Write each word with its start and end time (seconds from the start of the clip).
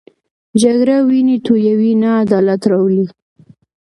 جګړه 0.61 0.95
وینې 1.09 1.37
تویوي، 1.45 1.91
نه 2.01 2.09
عدالت 2.23 2.61
راولي 2.71 3.05